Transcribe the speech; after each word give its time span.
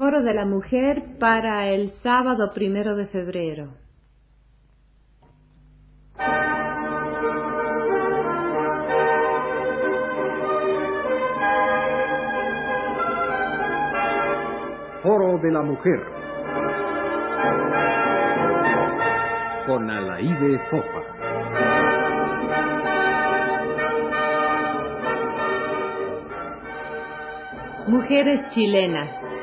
Foro 0.00 0.22
de 0.22 0.32
la 0.32 0.46
Mujer 0.46 1.18
para 1.18 1.68
el 1.68 1.90
sábado 2.02 2.54
primero 2.54 2.96
de 2.96 3.04
febrero. 3.04 3.74
Foro 15.02 15.36
de 15.36 15.52
la 15.52 15.60
Mujer 15.60 16.00
con 19.66 19.90
Alaide 19.90 20.60
Fofa. 20.70 21.02
Mujeres 27.86 28.48
chilenas. 28.48 29.39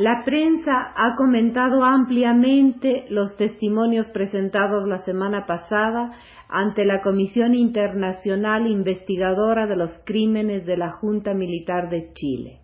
La 0.00 0.22
prensa 0.24 0.94
ha 0.96 1.14
comentado 1.14 1.84
ampliamente 1.84 3.04
los 3.10 3.36
testimonios 3.36 4.08
presentados 4.08 4.88
la 4.88 5.00
semana 5.00 5.44
pasada 5.44 6.12
ante 6.48 6.86
la 6.86 7.02
Comisión 7.02 7.52
Internacional 7.52 8.66
Investigadora 8.66 9.66
de 9.66 9.76
los 9.76 9.90
Crímenes 10.06 10.64
de 10.64 10.78
la 10.78 10.90
Junta 10.90 11.34
Militar 11.34 11.90
de 11.90 12.14
Chile. 12.14 12.60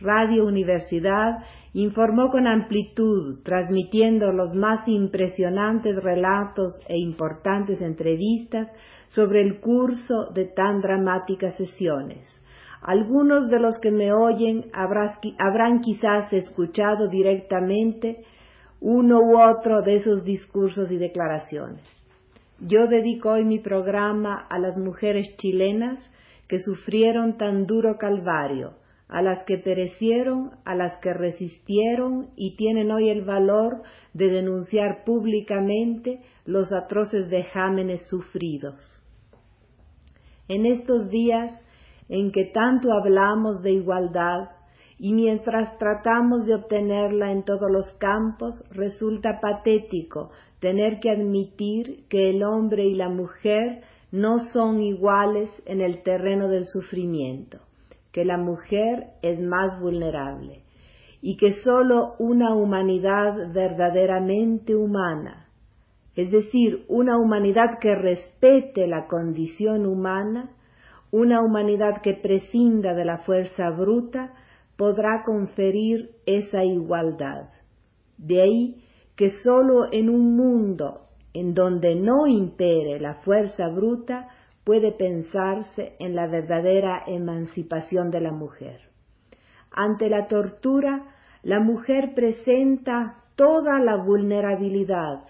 Radio 0.00 0.46
Universidad 0.46 1.42
informó 1.72 2.30
con 2.30 2.46
amplitud, 2.46 3.42
transmitiendo 3.42 4.30
los 4.30 4.54
más 4.54 4.86
impresionantes 4.86 5.96
relatos 6.04 6.78
e 6.86 6.96
importantes 7.00 7.80
entrevistas 7.80 8.68
sobre 9.08 9.42
el 9.42 9.58
curso 9.58 10.26
de 10.32 10.44
tan 10.44 10.82
dramáticas 10.82 11.56
sesiones 11.56 12.43
algunos 12.84 13.48
de 13.48 13.58
los 13.58 13.78
que 13.78 13.90
me 13.90 14.12
oyen 14.12 14.66
habrán 14.74 15.80
quizás 15.80 16.30
escuchado 16.34 17.08
directamente 17.08 18.24
uno 18.80 19.20
u 19.20 19.40
otro 19.40 19.80
de 19.80 19.96
esos 19.96 20.22
discursos 20.22 20.90
y 20.90 20.98
declaraciones. 20.98 21.82
Yo 22.60 22.86
dedico 22.86 23.30
hoy 23.30 23.44
mi 23.44 23.58
programa 23.58 24.46
a 24.50 24.58
las 24.58 24.76
mujeres 24.76 25.34
chilenas 25.38 25.98
que 26.46 26.58
sufrieron 26.58 27.38
tan 27.38 27.64
duro 27.66 27.96
calvario, 27.96 28.74
a 29.08 29.22
las 29.22 29.44
que 29.44 29.56
perecieron, 29.56 30.50
a 30.66 30.74
las 30.74 30.98
que 30.98 31.14
resistieron 31.14 32.28
y 32.36 32.56
tienen 32.56 32.90
hoy 32.90 33.08
el 33.08 33.24
valor 33.24 33.82
de 34.12 34.28
denunciar 34.28 35.04
públicamente 35.04 36.20
los 36.44 36.70
atroces 36.70 37.30
vejámenes 37.30 38.06
sufridos. 38.08 38.76
En 40.48 40.66
estos 40.66 41.08
días 41.08 41.63
en 42.08 42.32
que 42.32 42.44
tanto 42.46 42.92
hablamos 42.92 43.62
de 43.62 43.72
igualdad 43.72 44.50
y 44.98 45.12
mientras 45.12 45.76
tratamos 45.78 46.46
de 46.46 46.54
obtenerla 46.54 47.32
en 47.32 47.42
todos 47.42 47.70
los 47.70 47.90
campos, 47.98 48.62
resulta 48.70 49.40
patético 49.40 50.30
tener 50.60 51.00
que 51.00 51.10
admitir 51.10 52.04
que 52.08 52.30
el 52.30 52.42
hombre 52.42 52.84
y 52.84 52.94
la 52.94 53.08
mujer 53.08 53.82
no 54.12 54.38
son 54.52 54.80
iguales 54.80 55.50
en 55.66 55.80
el 55.80 56.02
terreno 56.02 56.48
del 56.48 56.66
sufrimiento, 56.66 57.58
que 58.12 58.24
la 58.24 58.38
mujer 58.38 59.08
es 59.22 59.40
más 59.40 59.80
vulnerable 59.80 60.62
y 61.20 61.36
que 61.36 61.54
sólo 61.54 62.14
una 62.18 62.54
humanidad 62.54 63.52
verdaderamente 63.52 64.76
humana, 64.76 65.48
es 66.14 66.30
decir, 66.30 66.84
una 66.86 67.18
humanidad 67.18 67.78
que 67.80 67.94
respete 67.94 68.86
la 68.86 69.08
condición 69.08 69.84
humana, 69.84 70.50
una 71.14 71.42
humanidad 71.42 72.02
que 72.02 72.14
prescinda 72.14 72.92
de 72.92 73.04
la 73.04 73.18
fuerza 73.18 73.70
bruta 73.70 74.34
podrá 74.76 75.22
conferir 75.24 76.10
esa 76.26 76.64
igualdad. 76.64 77.50
De 78.18 78.42
ahí 78.42 78.82
que 79.14 79.30
sólo 79.44 79.92
en 79.92 80.10
un 80.10 80.34
mundo 80.34 81.02
en 81.32 81.54
donde 81.54 81.94
no 81.94 82.26
impere 82.26 82.98
la 82.98 83.14
fuerza 83.22 83.68
bruta 83.68 84.26
puede 84.64 84.90
pensarse 84.90 85.94
en 86.00 86.16
la 86.16 86.26
verdadera 86.26 87.04
emancipación 87.06 88.10
de 88.10 88.20
la 88.20 88.32
mujer. 88.32 88.80
Ante 89.70 90.08
la 90.10 90.26
tortura, 90.26 91.14
la 91.44 91.60
mujer 91.60 92.14
presenta 92.16 93.22
toda 93.36 93.78
la 93.78 94.02
vulnerabilidad, 94.02 95.22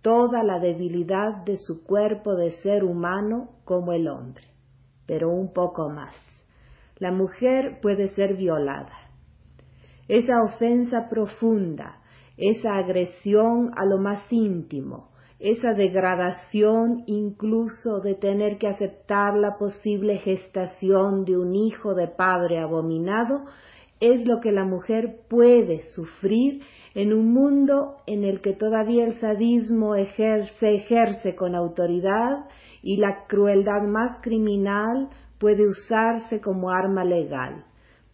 toda 0.00 0.44
la 0.44 0.60
debilidad 0.60 1.44
de 1.44 1.56
su 1.56 1.82
cuerpo 1.82 2.36
de 2.36 2.52
ser 2.62 2.84
humano 2.84 3.48
como 3.64 3.92
el 3.92 4.06
hombre 4.06 4.53
pero 5.06 5.30
un 5.30 5.52
poco 5.52 5.88
más. 5.88 6.14
La 6.98 7.10
mujer 7.10 7.80
puede 7.82 8.08
ser 8.08 8.36
violada. 8.36 8.92
Esa 10.08 10.42
ofensa 10.42 11.08
profunda, 11.08 11.98
esa 12.36 12.76
agresión 12.76 13.70
a 13.76 13.84
lo 13.84 13.98
más 13.98 14.30
íntimo, 14.30 15.10
esa 15.38 15.74
degradación 15.74 17.04
incluso 17.06 18.00
de 18.00 18.14
tener 18.14 18.58
que 18.58 18.68
aceptar 18.68 19.36
la 19.36 19.58
posible 19.58 20.18
gestación 20.18 21.24
de 21.24 21.36
un 21.36 21.54
hijo 21.54 21.94
de 21.94 22.08
padre 22.08 22.60
abominado, 22.60 23.44
es 24.00 24.26
lo 24.26 24.40
que 24.40 24.52
la 24.52 24.64
mujer 24.64 25.20
puede 25.28 25.82
sufrir 25.92 26.62
en 26.94 27.12
un 27.12 27.32
mundo 27.32 27.96
en 28.06 28.24
el 28.24 28.40
que 28.40 28.52
todavía 28.52 29.04
el 29.04 29.14
sadismo 29.14 29.94
se 29.94 30.74
ejerce 30.74 31.34
con 31.34 31.54
autoridad 31.54 32.46
y 32.84 32.98
la 32.98 33.24
crueldad 33.26 33.82
más 33.88 34.18
criminal 34.20 35.08
puede 35.38 35.66
usarse 35.66 36.42
como 36.42 36.70
arma 36.70 37.02
legal. 37.02 37.64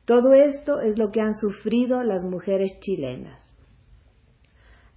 Todo 0.04 0.32
esto 0.32 0.81
es 0.81 0.97
lo 0.97 1.10
que 1.10 1.20
han 1.20 1.34
sufrido 1.34 2.04
las 2.04 2.22
mujeres 2.22 2.78
chilenas. 2.78 3.42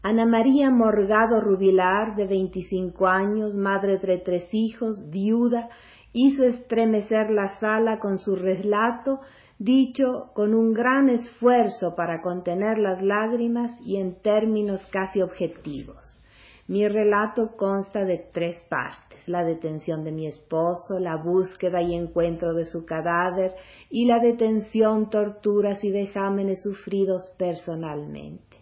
Ana 0.04 0.28
María 0.28 0.70
Morgado 0.70 1.42
Rubilar, 1.42 2.16
de 2.16 2.28
25 2.28 3.08
años, 3.08 3.56
madre 3.56 3.98
de 3.98 4.20
tres 4.20 4.54
hijos, 4.54 5.10
viuda, 5.10 5.70
hizo 6.12 6.44
estremecer 6.44 7.32
la 7.32 7.48
sala 7.60 8.00
con 8.00 8.20
su 8.20 8.36
relato, 8.36 9.22
dicho 9.58 10.30
con 10.36 10.54
un 10.54 10.74
gran 10.74 11.10
esfuerzo 11.10 11.96
para 11.96 12.22
contener 12.22 12.78
las 12.78 13.02
lágrimas 13.02 13.72
y 13.82 13.98
en 13.98 14.22
términos 14.22 14.86
casi 14.92 15.22
objetivos. 15.22 16.20
Mi 16.66 16.88
relato 16.88 17.58
consta 17.58 18.06
de 18.06 18.26
tres 18.32 18.56
partes, 18.70 19.28
la 19.28 19.44
detención 19.44 20.06
de 20.06 20.14
mi 20.14 20.28
esposo, 20.28 20.98
la 20.98 21.18
búsqueda 21.18 21.82
y 21.82 21.94
encuentro 21.94 22.54
de 22.54 22.64
su 22.64 22.86
cadáver 22.86 23.52
y 23.90 24.06
la 24.06 24.20
detención, 24.20 25.10
torturas 25.10 25.84
y 25.84 25.92
vejámenes 25.92 26.64
sufridos 26.64 27.30
personalmente. 27.38 28.58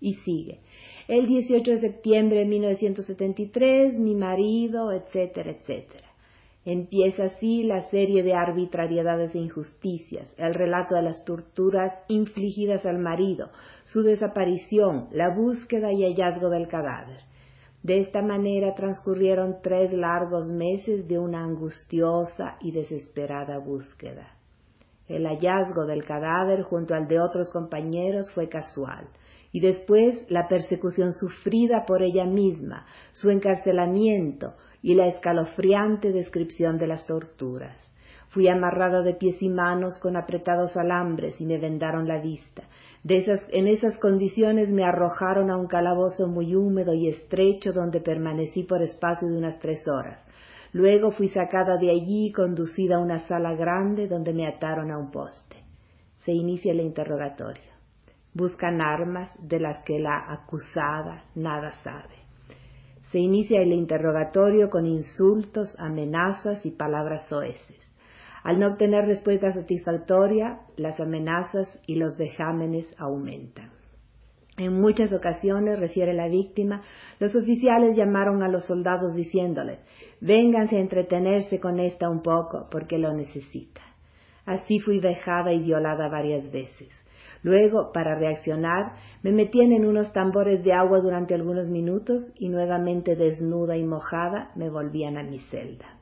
Y 0.00 0.16
sigue. 0.16 0.60
El 1.08 1.26
18 1.26 1.70
de 1.70 1.78
septiembre 1.78 2.40
de 2.40 2.44
1973, 2.44 3.98
mi 3.98 4.14
marido, 4.14 4.92
etcétera, 4.92 5.52
etcétera. 5.52 6.08
Empieza 6.66 7.24
así 7.24 7.62
la 7.62 7.88
serie 7.88 8.22
de 8.22 8.34
arbitrariedades 8.34 9.34
e 9.34 9.38
injusticias, 9.38 10.30
el 10.36 10.52
relato 10.52 10.94
de 10.94 11.02
las 11.02 11.24
torturas 11.24 11.94
infligidas 12.08 12.84
al 12.84 12.98
marido, 12.98 13.48
su 13.86 14.02
desaparición, 14.02 15.08
la 15.12 15.34
búsqueda 15.34 15.90
y 15.92 16.02
hallazgo 16.02 16.50
del 16.50 16.68
cadáver. 16.68 17.20
De 17.86 18.00
esta 18.00 18.20
manera 18.20 18.74
transcurrieron 18.74 19.58
tres 19.62 19.92
largos 19.92 20.50
meses 20.50 21.06
de 21.06 21.20
una 21.20 21.44
angustiosa 21.44 22.56
y 22.60 22.72
desesperada 22.72 23.58
búsqueda. 23.58 24.34
El 25.06 25.24
hallazgo 25.24 25.86
del 25.86 26.04
cadáver 26.04 26.62
junto 26.62 26.94
al 26.94 27.06
de 27.06 27.20
otros 27.20 27.48
compañeros 27.52 28.28
fue 28.34 28.48
casual, 28.48 29.06
y 29.52 29.60
después 29.60 30.28
la 30.28 30.48
persecución 30.48 31.12
sufrida 31.12 31.84
por 31.86 32.02
ella 32.02 32.24
misma, 32.24 32.86
su 33.12 33.30
encarcelamiento 33.30 34.54
y 34.82 34.96
la 34.96 35.06
escalofriante 35.06 36.10
descripción 36.10 36.78
de 36.78 36.88
las 36.88 37.06
torturas. 37.06 37.76
Fui 38.36 38.46
amarrado 38.48 39.02
de 39.02 39.14
pies 39.14 39.42
y 39.42 39.48
manos 39.48 39.98
con 39.98 40.16
apretados 40.16 40.76
alambres 40.76 41.40
y 41.40 41.46
me 41.46 41.58
vendaron 41.58 42.06
la 42.06 42.20
vista 42.20 42.62
en 43.08 43.68
esas 43.68 43.96
condiciones 43.98 44.72
me 44.72 44.84
arrojaron 44.84 45.50
a 45.50 45.56
un 45.56 45.68
calabozo 45.68 46.26
muy 46.26 46.56
húmedo 46.56 46.92
y 46.92 47.08
estrecho 47.08 47.72
donde 47.72 48.00
permanecí 48.00 48.64
por 48.64 48.82
espacio 48.82 49.28
de 49.28 49.38
unas 49.38 49.60
tres 49.60 49.86
horas. 49.86 50.18
Luego 50.72 51.12
fui 51.12 51.28
sacada 51.28 51.76
de 51.76 51.90
allí 51.90 52.26
y 52.26 52.32
conducida 52.32 52.96
a 52.96 53.00
una 53.00 53.20
sala 53.28 53.54
grande 53.54 54.08
donde 54.08 54.32
me 54.32 54.48
ataron 54.48 54.90
a 54.90 54.98
un 54.98 55.12
poste. 55.12 55.56
Se 56.24 56.32
inicia 56.32 56.72
el 56.72 56.80
interrogatorio. 56.80 57.76
Buscan 58.34 58.80
armas 58.80 59.30
de 59.40 59.60
las 59.60 59.84
que 59.84 60.00
la 60.00 60.32
acusada 60.32 61.24
nada 61.36 61.72
sabe. 61.84 62.16
Se 63.12 63.18
inicia 63.18 63.62
el 63.62 63.72
interrogatorio 63.72 64.68
con 64.68 64.84
insultos, 64.84 65.74
amenazas 65.78 66.66
y 66.66 66.72
palabras 66.72 67.28
soeces. 67.28 67.85
Al 68.46 68.60
no 68.60 68.68
obtener 68.68 69.06
respuesta 69.06 69.50
satisfactoria, 69.50 70.60
las 70.76 71.00
amenazas 71.00 71.80
y 71.84 71.96
los 71.96 72.16
vejámenes 72.16 72.86
aumentan. 72.96 73.72
En 74.56 74.80
muchas 74.80 75.12
ocasiones, 75.12 75.80
refiere 75.80 76.14
la 76.14 76.28
víctima, 76.28 76.82
los 77.18 77.34
oficiales 77.34 77.96
llamaron 77.96 78.44
a 78.44 78.48
los 78.48 78.64
soldados 78.66 79.16
diciéndoles, 79.16 79.80
vénganse 80.20 80.76
a 80.76 80.80
entretenerse 80.80 81.58
con 81.58 81.80
esta 81.80 82.08
un 82.08 82.22
poco 82.22 82.68
porque 82.70 82.98
lo 82.98 83.12
necesita. 83.14 83.80
Así 84.44 84.78
fui 84.78 85.00
dejada 85.00 85.52
y 85.52 85.64
violada 85.64 86.08
varias 86.08 86.48
veces. 86.52 86.90
Luego, 87.42 87.90
para 87.92 88.16
reaccionar, 88.16 88.92
me 89.24 89.32
metían 89.32 89.72
en 89.72 89.84
unos 89.84 90.12
tambores 90.12 90.62
de 90.62 90.72
agua 90.72 91.00
durante 91.00 91.34
algunos 91.34 91.68
minutos 91.68 92.22
y 92.36 92.48
nuevamente 92.48 93.16
desnuda 93.16 93.76
y 93.76 93.82
mojada 93.82 94.52
me 94.54 94.70
volvían 94.70 95.18
a 95.18 95.24
mi 95.24 95.40
celda. 95.50 95.95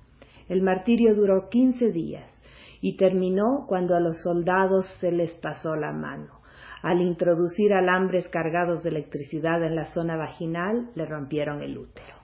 El 0.49 0.63
martirio 0.63 1.15
duró 1.15 1.49
quince 1.49 1.91
días 1.91 2.43
y 2.81 2.97
terminó 2.97 3.65
cuando 3.67 3.97
a 3.97 4.01
los 4.01 4.23
soldados 4.23 4.87
se 5.01 5.11
les 5.11 5.33
pasó 5.39 5.75
la 5.75 5.93
mano. 5.93 6.41
Al 6.83 7.01
introducir 7.01 7.73
alambres 7.73 8.29
cargados 8.29 8.83
de 8.83 8.91
electricidad 8.91 9.63
en 9.65 9.75
la 9.75 9.87
zona 9.87 10.17
vaginal, 10.17 10.91
le 10.95 11.07
rompieron 11.07 11.63
el 11.63 11.79
útero. 11.79 12.15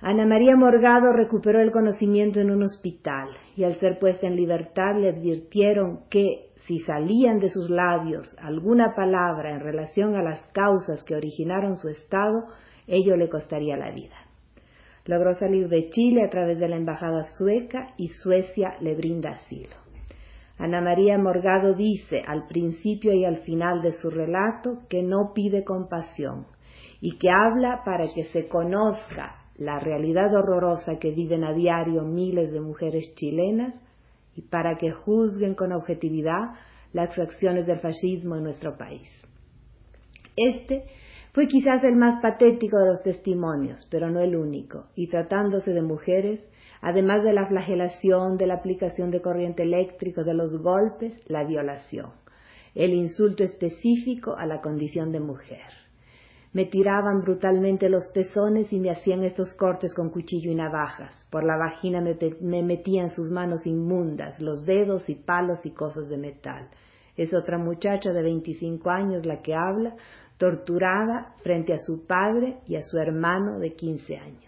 Ana 0.00 0.26
María 0.26 0.54
Morgado 0.54 1.12
recuperó 1.12 1.60
el 1.60 1.72
conocimiento 1.72 2.40
en 2.40 2.50
un 2.50 2.62
hospital 2.62 3.30
y 3.56 3.64
al 3.64 3.80
ser 3.80 3.98
puesta 3.98 4.26
en 4.26 4.36
libertad 4.36 4.94
le 5.00 5.08
advirtieron 5.08 6.02
que 6.08 6.50
si 6.66 6.78
salían 6.80 7.40
de 7.40 7.48
sus 7.48 7.68
labios 7.68 8.36
alguna 8.38 8.94
palabra 8.94 9.50
en 9.50 9.60
relación 9.60 10.14
a 10.14 10.22
las 10.22 10.46
causas 10.52 11.02
que 11.04 11.16
originaron 11.16 11.76
su 11.76 11.88
estado, 11.88 12.44
ello 12.86 13.16
le 13.16 13.28
costaría 13.28 13.76
la 13.76 13.90
vida. 13.90 14.27
Logró 15.08 15.32
salir 15.36 15.68
de 15.70 15.88
Chile 15.88 16.22
a 16.22 16.28
través 16.28 16.58
de 16.58 16.68
la 16.68 16.76
embajada 16.76 17.24
sueca 17.38 17.94
y 17.96 18.08
Suecia 18.10 18.76
le 18.82 18.94
brinda 18.94 19.30
asilo. 19.30 19.74
Ana 20.58 20.82
María 20.82 21.16
Morgado 21.16 21.72
dice 21.72 22.22
al 22.26 22.46
principio 22.46 23.14
y 23.14 23.24
al 23.24 23.38
final 23.38 23.80
de 23.80 23.92
su 23.92 24.10
relato 24.10 24.80
que 24.90 25.02
no 25.02 25.32
pide 25.34 25.64
compasión 25.64 26.46
y 27.00 27.16
que 27.16 27.30
habla 27.30 27.84
para 27.86 28.04
que 28.14 28.24
se 28.24 28.48
conozca 28.48 29.46
la 29.56 29.78
realidad 29.78 30.34
horrorosa 30.34 30.98
que 30.98 31.12
viven 31.12 31.42
a 31.42 31.54
diario 31.54 32.02
miles 32.02 32.52
de 32.52 32.60
mujeres 32.60 33.14
chilenas 33.14 33.74
y 34.36 34.42
para 34.42 34.76
que 34.76 34.90
juzguen 34.90 35.54
con 35.54 35.72
objetividad 35.72 36.52
las 36.92 37.18
acciones 37.18 37.66
del 37.66 37.78
fascismo 37.80 38.36
en 38.36 38.42
nuestro 38.42 38.76
país. 38.76 39.08
Este 40.36 40.84
fue 41.32 41.46
quizás 41.46 41.82
el 41.84 41.96
más 41.96 42.20
patético 42.20 42.78
de 42.78 42.86
los 42.86 43.02
testimonios, 43.02 43.86
pero 43.90 44.10
no 44.10 44.20
el 44.20 44.36
único, 44.36 44.86
y 44.94 45.08
tratándose 45.08 45.72
de 45.72 45.82
mujeres, 45.82 46.42
además 46.80 47.22
de 47.24 47.32
la 47.32 47.46
flagelación, 47.46 48.36
de 48.36 48.46
la 48.46 48.54
aplicación 48.54 49.10
de 49.10 49.20
corriente 49.20 49.62
eléctrica, 49.62 50.22
de 50.22 50.34
los 50.34 50.60
golpes, 50.62 51.12
la 51.28 51.44
violación, 51.44 52.10
el 52.74 52.92
insulto 52.94 53.44
específico 53.44 54.36
a 54.36 54.46
la 54.46 54.60
condición 54.60 55.12
de 55.12 55.20
mujer. 55.20 55.88
Me 56.52 56.64
tiraban 56.64 57.20
brutalmente 57.20 57.90
los 57.90 58.08
pezones 58.08 58.72
y 58.72 58.80
me 58.80 58.90
hacían 58.90 59.22
estos 59.22 59.54
cortes 59.54 59.94
con 59.94 60.08
cuchillo 60.08 60.50
y 60.50 60.54
navajas. 60.54 61.28
Por 61.30 61.44
la 61.44 61.58
vagina 61.58 62.00
me, 62.00 62.62
metían 62.62 63.10
sus 63.10 63.30
manos 63.30 63.66
inmundas, 63.66 64.40
los 64.40 64.64
dedos 64.64 65.08
y 65.10 65.14
palos 65.14 65.58
y 65.64 65.72
cosas 65.72 66.08
de 66.08 66.16
metal. 66.16 66.68
Es 67.16 67.34
otra 67.34 67.58
muchacha 67.58 68.12
de 68.12 68.22
25 68.22 68.88
años 68.88 69.26
la 69.26 69.42
que 69.42 69.54
habla, 69.54 69.96
torturada 70.38 71.34
frente 71.42 71.74
a 71.74 71.78
su 71.78 72.06
padre 72.06 72.58
y 72.66 72.76
a 72.76 72.82
su 72.82 72.96
hermano 72.98 73.58
de 73.58 73.74
15 73.74 74.16
años. 74.16 74.44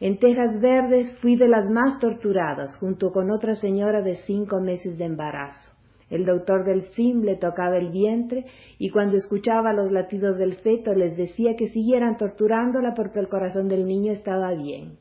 En 0.00 0.18
Tejas 0.18 0.60
Verdes 0.60 1.12
fui 1.20 1.36
de 1.36 1.48
las 1.48 1.68
más 1.70 1.98
torturadas, 1.98 2.76
junto 2.78 3.12
con 3.12 3.30
otra 3.30 3.54
señora 3.54 4.02
de 4.02 4.16
cinco 4.16 4.60
meses 4.60 4.98
de 4.98 5.04
embarazo. 5.04 5.72
El 6.10 6.26
doctor 6.26 6.64
del 6.64 6.82
SIM 6.82 7.22
le 7.22 7.36
tocaba 7.36 7.78
el 7.78 7.90
vientre 7.90 8.44
y 8.78 8.90
cuando 8.90 9.16
escuchaba 9.16 9.72
los 9.72 9.90
latidos 9.90 10.36
del 10.36 10.56
feto 10.56 10.94
les 10.94 11.16
decía 11.16 11.56
que 11.56 11.68
siguieran 11.68 12.16
torturándola 12.16 12.94
porque 12.94 13.20
el 13.20 13.28
corazón 13.28 13.68
del 13.68 13.86
niño 13.86 14.12
estaba 14.12 14.52
bien. 14.54 14.98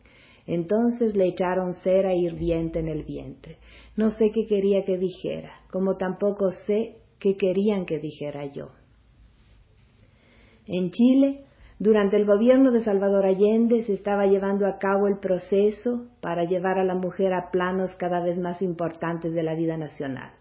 Entonces 0.48 1.16
le 1.16 1.28
echaron 1.28 1.74
cera 1.76 2.14
hirviente 2.14 2.80
en 2.80 2.88
el 2.88 3.04
vientre. 3.04 3.58
No 3.96 4.12
sé 4.12 4.32
qué 4.34 4.46
quería 4.48 4.86
que 4.86 4.98
dijera, 4.98 5.52
como 5.72 5.98
tampoco 5.98 6.52
sé 6.66 6.98
qué 7.20 7.36
querían 7.38 7.86
que 7.86 8.00
dijera 8.00 8.46
yo. 8.46 8.70
En 10.68 10.92
Chile, 10.92 11.44
durante 11.78 12.16
el 12.16 12.26
gobierno 12.26 12.72
de 12.72 12.84
Salvador 12.84 13.26
Allende 13.26 13.84
se 13.84 13.94
estaba 13.94 14.26
llevando 14.26 14.66
a 14.66 14.78
cabo 14.78 15.08
el 15.08 15.18
proceso 15.18 16.08
para 16.22 16.46
llevar 16.46 16.80
a 16.80 16.86
la 16.86 16.96
mujer 16.96 17.34
a 17.34 17.52
planos 17.52 17.94
cada 17.98 18.24
vez 18.24 18.38
más 18.38 18.62
importantes 18.62 19.34
de 19.34 19.44
la 19.44 19.56
vida 19.56 19.76
nacional. 19.76 20.32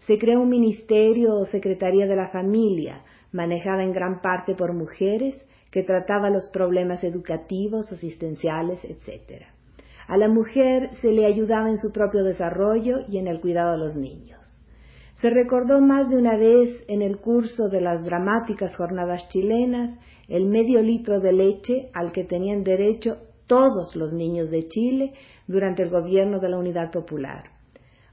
Se 0.00 0.18
creó 0.18 0.40
un 0.42 0.50
ministerio 0.50 1.36
o 1.36 1.46
secretaría 1.46 2.06
de 2.06 2.16
la 2.16 2.28
familia, 2.28 3.02
manejada 3.32 3.82
en 3.82 3.92
gran 3.92 4.20
parte 4.20 4.54
por 4.54 4.74
mujeres, 4.74 5.46
que 5.70 5.82
trataba 5.82 6.28
los 6.28 6.50
problemas 6.50 7.02
educativos, 7.02 7.90
asistenciales, 7.90 8.84
etc. 8.84 9.44
A 10.06 10.18
la 10.18 10.28
mujer 10.28 10.90
se 11.00 11.12
le 11.12 11.24
ayudaba 11.24 11.70
en 11.70 11.78
su 11.78 11.92
propio 11.92 12.24
desarrollo 12.24 13.06
y 13.08 13.16
en 13.16 13.28
el 13.28 13.40
cuidado 13.40 13.72
de 13.72 13.78
los 13.78 13.96
niños. 13.96 14.41
Se 15.22 15.30
recordó 15.30 15.80
más 15.80 16.10
de 16.10 16.16
una 16.16 16.36
vez 16.36 16.84
en 16.88 17.00
el 17.00 17.18
curso 17.18 17.68
de 17.68 17.80
las 17.80 18.04
dramáticas 18.04 18.74
jornadas 18.74 19.28
chilenas 19.28 19.96
el 20.26 20.46
medio 20.46 20.82
litro 20.82 21.20
de 21.20 21.32
leche 21.32 21.90
al 21.94 22.10
que 22.10 22.24
tenían 22.24 22.64
derecho 22.64 23.18
todos 23.46 23.94
los 23.94 24.12
niños 24.12 24.50
de 24.50 24.66
Chile 24.66 25.12
durante 25.46 25.84
el 25.84 25.90
gobierno 25.90 26.40
de 26.40 26.48
la 26.48 26.58
Unidad 26.58 26.90
Popular. 26.90 27.44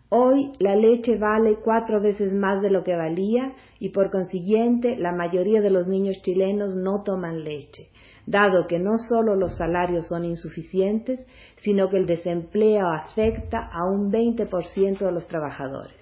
Hoy 0.09 0.51
la 0.59 0.75
leche 0.75 1.17
vale 1.17 1.57
cuatro 1.63 1.99
veces 1.99 2.31
más 2.31 2.61
de 2.61 2.69
lo 2.69 2.83
que 2.83 2.95
valía 2.95 3.53
y 3.79 3.89
por 3.89 4.11
consiguiente 4.11 4.95
la 4.95 5.11
mayoría 5.11 5.61
de 5.61 5.71
los 5.71 5.87
niños 5.87 6.21
chilenos 6.21 6.75
no 6.75 7.01
toman 7.01 7.43
leche, 7.43 7.89
dado 8.27 8.67
que 8.67 8.77
no 8.77 8.97
solo 9.09 9.35
los 9.35 9.55
salarios 9.55 10.07
son 10.07 10.25
insuficientes, 10.25 11.25
sino 11.57 11.89
que 11.89 11.97
el 11.97 12.05
desempleo 12.05 12.87
afecta 12.87 13.67
a 13.73 13.89
un 13.89 14.11
20% 14.11 14.99
de 14.99 15.11
los 15.11 15.25
trabajadores. 15.25 15.98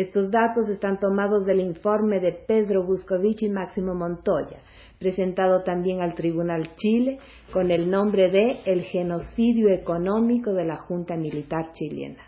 Estos 0.00 0.30
datos 0.30 0.66
están 0.70 0.98
tomados 0.98 1.44
del 1.44 1.60
informe 1.60 2.20
de 2.20 2.32
Pedro 2.32 2.86
Buscovich 2.86 3.42
y 3.42 3.50
Máximo 3.50 3.94
Montoya, 3.94 4.60
presentado 4.98 5.62
también 5.62 6.00
al 6.00 6.14
Tribunal 6.14 6.74
Chile 6.76 7.18
con 7.52 7.70
el 7.70 7.90
nombre 7.90 8.30
de 8.30 8.60
El 8.64 8.80
genocidio 8.84 9.68
económico 9.68 10.54
de 10.54 10.64
la 10.64 10.78
Junta 10.78 11.18
Militar 11.18 11.74
chilena. 11.74 12.22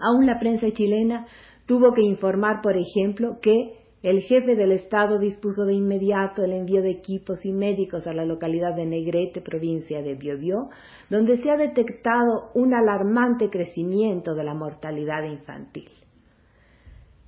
Aún 0.00 0.24
la 0.24 0.38
prensa 0.38 0.70
chilena 0.70 1.26
tuvo 1.66 1.92
que 1.94 2.02
informar, 2.02 2.60
por 2.62 2.76
ejemplo, 2.76 3.38
que 3.42 3.72
el 4.04 4.20
jefe 4.22 4.54
del 4.54 4.70
Estado 4.70 5.18
dispuso 5.18 5.64
de 5.64 5.74
inmediato 5.74 6.44
el 6.44 6.52
envío 6.52 6.80
de 6.80 6.92
equipos 6.92 7.44
y 7.44 7.50
médicos 7.50 8.06
a 8.06 8.12
la 8.12 8.24
localidad 8.24 8.76
de 8.76 8.86
Negrete, 8.86 9.40
provincia 9.40 10.00
de 10.00 10.14
Biobío, 10.14 10.68
donde 11.10 11.38
se 11.38 11.50
ha 11.50 11.56
detectado 11.56 12.52
un 12.54 12.72
alarmante 12.72 13.50
crecimiento 13.50 14.36
de 14.36 14.44
la 14.44 14.54
mortalidad 14.54 15.24
infantil. 15.24 15.90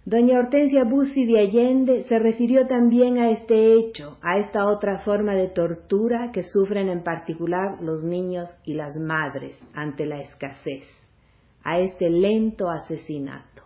Doña 0.06 0.38
Hortensia 0.38 0.84
Bussi 0.84 1.24
de 1.24 1.40
Allende 1.40 2.02
se 2.02 2.18
refirió 2.18 2.66
también 2.66 3.16
a 3.16 3.30
este 3.30 3.72
hecho, 3.72 4.18
a 4.20 4.36
esta 4.36 4.66
otra 4.66 4.98
forma 4.98 5.34
de 5.34 5.48
tortura 5.48 6.30
que 6.30 6.42
sufren 6.42 6.90
en 6.90 7.02
particular 7.02 7.80
los 7.80 8.04
niños 8.04 8.54
y 8.66 8.74
las 8.74 8.96
madres 8.96 9.58
ante 9.72 10.04
la 10.04 10.20
escasez 10.20 10.84
a 11.62 11.78
este 11.78 12.10
lento 12.10 12.68
asesinato. 12.68 13.62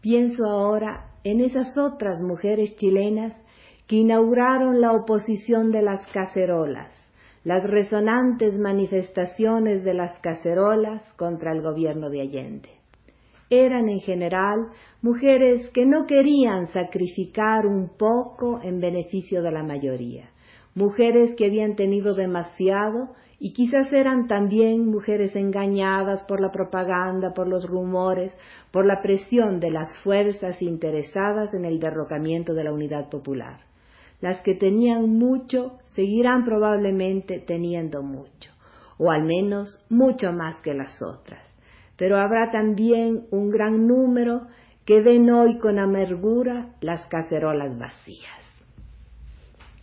Pienso 0.00 0.46
ahora 0.46 1.10
en 1.24 1.42
esas 1.42 1.76
otras 1.76 2.22
mujeres 2.22 2.74
chilenas 2.76 3.38
que 3.86 3.96
inauguraron 3.96 4.80
la 4.80 4.92
oposición 4.92 5.72
de 5.72 5.82
las 5.82 6.06
cacerolas, 6.06 6.90
las 7.44 7.62
resonantes 7.64 8.58
manifestaciones 8.58 9.84
de 9.84 9.92
las 9.92 10.18
cacerolas 10.20 11.02
contra 11.18 11.52
el 11.52 11.60
gobierno 11.60 12.08
de 12.08 12.22
Allende. 12.22 12.75
Eran 13.48 13.88
en 13.88 14.00
general 14.00 14.68
mujeres 15.02 15.70
que 15.70 15.86
no 15.86 16.06
querían 16.06 16.66
sacrificar 16.68 17.66
un 17.66 17.90
poco 17.96 18.60
en 18.62 18.80
beneficio 18.80 19.40
de 19.40 19.52
la 19.52 19.62
mayoría, 19.62 20.30
mujeres 20.74 21.34
que 21.36 21.46
habían 21.46 21.76
tenido 21.76 22.14
demasiado 22.14 23.10
y 23.38 23.52
quizás 23.52 23.92
eran 23.92 24.26
también 24.26 24.86
mujeres 24.86 25.36
engañadas 25.36 26.24
por 26.24 26.40
la 26.40 26.50
propaganda, 26.50 27.34
por 27.34 27.46
los 27.46 27.68
rumores, 27.68 28.32
por 28.72 28.86
la 28.86 29.00
presión 29.02 29.60
de 29.60 29.70
las 29.70 29.96
fuerzas 29.98 30.60
interesadas 30.62 31.52
en 31.54 31.64
el 31.64 31.78
derrocamiento 31.78 32.54
de 32.54 32.64
la 32.64 32.72
unidad 32.72 33.10
popular. 33.10 33.60
Las 34.20 34.40
que 34.40 34.54
tenían 34.54 35.10
mucho 35.10 35.78
seguirán 35.94 36.44
probablemente 36.44 37.38
teniendo 37.38 38.02
mucho, 38.02 38.50
o 38.98 39.10
al 39.10 39.24
menos 39.24 39.84
mucho 39.90 40.32
más 40.32 40.60
que 40.62 40.72
las 40.72 41.00
otras. 41.02 41.45
Pero 41.96 42.18
habrá 42.18 42.50
también 42.50 43.26
un 43.30 43.50
gran 43.50 43.86
número 43.86 44.42
que 44.84 45.02
den 45.02 45.30
hoy 45.30 45.58
con 45.58 45.78
amargura 45.78 46.74
las 46.80 47.06
cacerolas 47.08 47.78
vacías. 47.78 48.46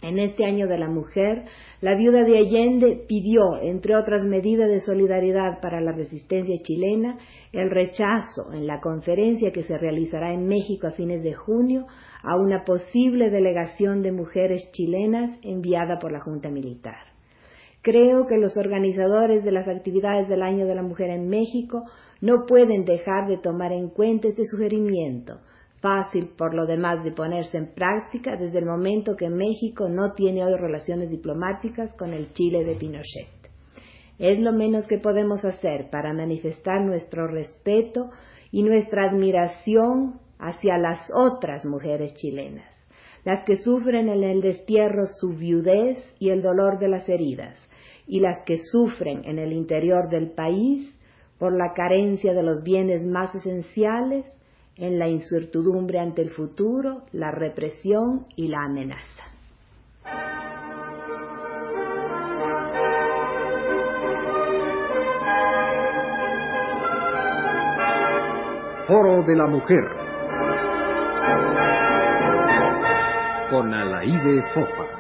En 0.04 0.20
este 0.20 0.46
año 0.46 0.68
de 0.68 0.78
la 0.78 0.90
mujer, 0.90 1.46
la 1.80 1.96
viuda 1.96 2.26
de 2.26 2.38
Allende 2.38 3.06
pidió, 3.08 3.62
entre 3.62 3.96
otras 3.96 4.26
medidas 4.26 4.70
de 4.70 4.82
solidaridad 4.82 5.62
para 5.62 5.80
la 5.80 5.94
resistencia 5.94 6.56
chilena, 6.62 7.18
el 7.54 7.70
rechazo 7.70 8.52
en 8.52 8.68
la 8.68 8.82
conferencia 8.82 9.52
que 9.54 9.64
se 9.64 9.78
realizará 9.78 10.34
en 10.34 10.46
México 10.46 10.88
a 10.88 10.92
fines 10.92 11.24
de 11.24 11.34
junio 11.34 11.86
a 12.22 12.36
una 12.36 12.66
posible 12.66 13.30
delegación 13.30 14.02
de 14.02 14.12
mujeres 14.12 14.70
chilenas 14.74 15.40
enviada 15.42 16.00
por 16.00 16.12
la 16.12 16.20
Junta 16.20 16.50
Militar. 16.50 17.13
Creo 17.84 18.28
que 18.28 18.38
los 18.38 18.56
organizadores 18.56 19.44
de 19.44 19.52
las 19.52 19.68
actividades 19.68 20.30
del 20.30 20.42
Año 20.42 20.66
de 20.66 20.74
la 20.74 20.84
Mujer 20.84 21.10
en 21.10 21.28
México 21.28 21.84
no 22.22 22.46
pueden 22.48 22.86
dejar 22.86 23.28
de 23.28 23.38
tomar 23.38 23.74
en 23.74 23.90
cuenta 23.90 24.30
este 24.30 24.46
sugerimiento, 24.46 25.42
fácil 25.82 26.30
por 26.38 26.54
lo 26.54 26.66
demás 26.66 27.04
de 27.04 27.12
ponerse 27.12 27.58
en 27.58 27.74
práctica 27.74 28.38
desde 28.38 28.60
el 28.60 28.66
momento 28.66 29.18
que 29.18 29.30
México 29.30 29.90
no 29.90 30.14
tiene 30.14 30.46
hoy 30.46 30.56
relaciones 30.56 31.10
diplomáticas 31.10 31.94
con 31.96 32.14
el 32.14 32.32
Chile 32.32 32.64
de 32.64 32.76
Pinochet. 32.76 33.52
Es 34.18 34.40
lo 34.40 34.54
menos 34.54 34.88
que 34.88 35.00
podemos 35.00 35.44
hacer 35.44 35.90
para 35.90 36.14
manifestar 36.14 36.80
nuestro 36.86 37.28
respeto 37.28 38.12
y 38.50 38.64
nuestra 38.64 39.10
admiración 39.10 40.22
hacia 40.40 40.78
las 40.78 41.12
otras 41.14 41.66
mujeres 41.66 42.14
chilenas, 42.14 42.72
las 43.26 43.44
que 43.44 43.58
sufren 43.58 44.08
en 44.08 44.24
el 44.24 44.40
destierro 44.40 45.06
su 45.06 45.36
viudez 45.36 45.98
y 46.18 46.30
el 46.30 46.42
dolor 46.42 46.80
de 46.80 46.88
las 46.88 47.10
heridas, 47.10 47.58
y 48.08 48.20
las 48.20 48.44
que 48.44 48.58
sufren 48.58 49.24
en 49.26 49.40
el 49.40 49.54
interior 49.54 50.10
del 50.10 50.32
país 50.32 50.98
por 51.40 51.56
la 51.56 51.74
carencia 51.74 52.34
de 52.34 52.44
los 52.44 52.64
bienes 52.64 53.06
más 53.06 53.34
esenciales, 53.36 54.26
en 54.76 54.98
la 54.98 55.08
incertidumbre 55.08 56.00
ante 56.00 56.22
el 56.22 56.32
futuro, 56.32 57.04
la 57.12 57.32
represión 57.32 58.26
y 58.36 58.48
la 58.48 58.64
amenaza. 58.64 59.24
Foro 68.88 69.24
de 69.24 69.36
la 69.36 69.48
Mujer 69.48 70.04
con 73.50 73.74
Alaide 73.74 74.44
Fofa. 74.54 74.93